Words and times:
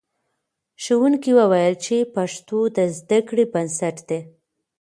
ښوونکي 0.83 1.31
وویل 1.39 1.73
چې 1.85 1.97
پښتو 2.15 2.59
د 2.77 2.79
زده 2.97 3.19
کړې 3.27 3.45
بنسټ 3.53 3.97
دی. 4.09 4.19